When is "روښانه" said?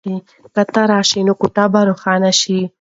1.89-2.31